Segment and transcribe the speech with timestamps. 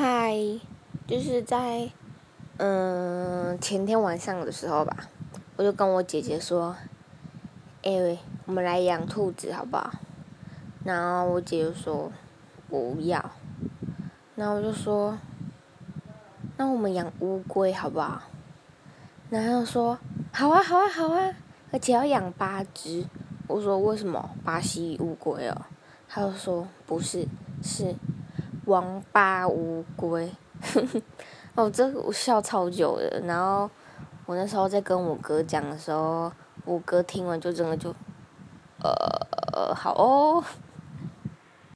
[0.00, 0.32] 嗨，
[1.08, 1.90] 就是在
[2.58, 4.96] 嗯前天晚上的时候吧，
[5.56, 6.76] 我就跟我姐姐说
[7.82, 8.16] ：“哎，
[8.46, 9.90] 我们来养兔子好不好？”
[10.86, 12.12] 然后我姐就说
[12.70, 13.32] ：“不要。”
[14.36, 15.18] 然后我就说
[16.56, 18.22] ：“那我们养乌龟好不好？”
[19.30, 19.98] 然后说
[20.30, 21.34] ：“好啊，好啊，好啊，
[21.72, 23.04] 而且要养八只。”
[23.48, 25.62] 我说：“为什么巴西乌龟哦？”
[26.06, 27.26] 他就说：“不是，
[27.60, 27.96] 是。”
[28.68, 30.30] 王八乌龟，
[31.56, 33.20] 哦，这我笑超久的。
[33.26, 33.68] 然后
[34.26, 36.30] 我那时候在跟我哥讲的时候，
[36.64, 37.94] 我哥听完就真的就，
[38.82, 40.44] 呃，好哦。